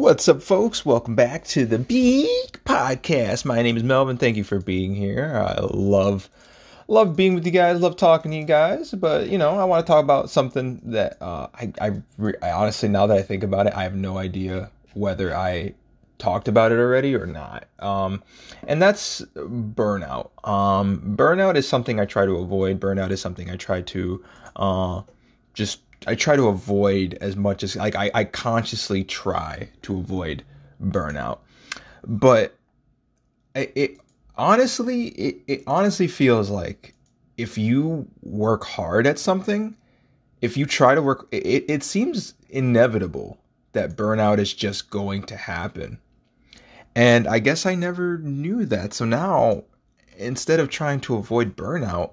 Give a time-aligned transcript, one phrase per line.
[0.00, 0.86] What's up, folks?
[0.86, 3.44] Welcome back to the Beak Podcast.
[3.44, 4.16] My name is Melvin.
[4.16, 5.44] Thank you for being here.
[5.46, 6.30] I love
[6.88, 7.82] love being with you guys.
[7.82, 8.92] Love talking to you guys.
[8.92, 12.02] But you know, I want to talk about something that uh, I I,
[12.40, 15.74] I honestly, now that I think about it, I have no idea whether I
[16.16, 17.68] talked about it already or not.
[17.78, 18.22] Um,
[18.66, 20.30] and that's burnout.
[20.48, 22.80] Um, burnout is something I try to avoid.
[22.80, 24.24] Burnout is something I try to
[24.56, 25.02] uh,
[25.52, 30.44] just I try to avoid as much as like I, I consciously try to avoid
[30.82, 31.40] burnout.
[32.06, 32.56] But
[33.54, 34.00] it, it
[34.36, 36.94] honestly it, it honestly feels like
[37.36, 39.76] if you work hard at something,
[40.40, 43.38] if you try to work it, it seems inevitable
[43.72, 45.98] that burnout is just going to happen.
[46.96, 48.94] And I guess I never knew that.
[48.94, 49.64] So now
[50.16, 52.12] instead of trying to avoid burnout,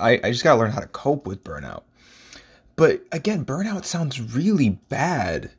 [0.00, 1.82] I, I just gotta learn how to cope with burnout.
[2.78, 5.50] But again, burnout sounds really bad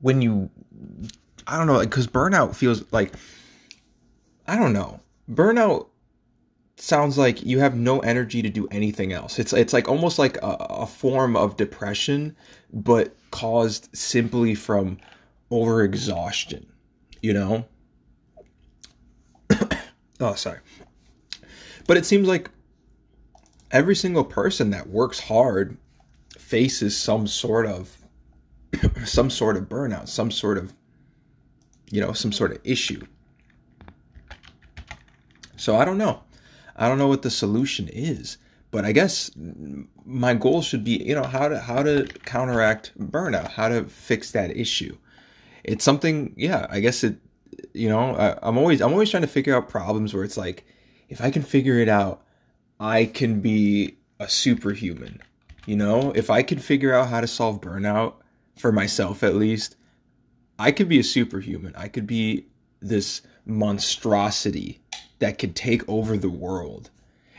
[0.00, 0.50] when you,
[1.46, 3.14] I don't know, because burnout feels like,
[4.48, 4.98] I don't know,
[5.30, 5.86] burnout
[6.76, 9.38] sounds like you have no energy to do anything else.
[9.38, 12.34] It's it's like almost like a, a form of depression,
[12.72, 14.98] but caused simply from
[15.52, 16.66] overexhaustion.
[17.22, 17.64] You know.
[20.20, 20.58] oh, sorry.
[21.86, 22.50] But it seems like
[23.70, 25.78] every single person that works hard
[26.40, 27.96] faces some sort of
[29.04, 30.74] some sort of burnout, some sort of
[31.90, 33.04] you know, some sort of issue.
[35.56, 36.22] So I don't know.
[36.76, 38.38] I don't know what the solution is,
[38.70, 39.30] but I guess
[40.04, 44.32] my goal should be, you know, how to how to counteract burnout, how to fix
[44.32, 44.96] that issue.
[45.64, 47.16] It's something, yeah, I guess it
[47.72, 50.66] you know, I, I'm always I'm always trying to figure out problems where it's like
[51.08, 52.22] if I can figure it out,
[52.78, 55.20] I can be a superhuman.
[55.66, 58.14] You know, if I could figure out how to solve burnout
[58.56, 59.76] for myself at least,
[60.58, 61.74] I could be a superhuman.
[61.76, 62.46] I could be
[62.80, 64.80] this monstrosity
[65.18, 66.90] that could take over the world.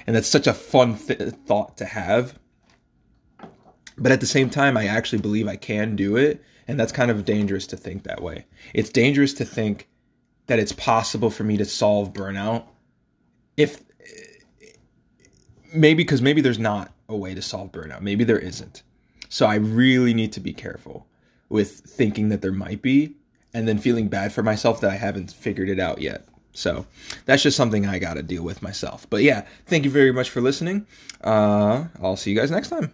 [0.05, 2.37] And that's such a fun th- thought to have.
[3.97, 6.43] But at the same time, I actually believe I can do it.
[6.67, 8.45] And that's kind of dangerous to think that way.
[8.73, 9.87] It's dangerous to think
[10.47, 12.65] that it's possible for me to solve burnout
[13.55, 13.81] if
[15.73, 18.01] maybe because maybe there's not a way to solve burnout.
[18.01, 18.83] Maybe there isn't.
[19.29, 21.07] So I really need to be careful
[21.49, 23.15] with thinking that there might be
[23.53, 26.27] and then feeling bad for myself that I haven't figured it out yet.
[26.53, 26.85] So
[27.25, 29.07] that's just something I got to deal with myself.
[29.09, 30.87] But yeah, thank you very much for listening.
[31.23, 32.93] Uh, I'll see you guys next time.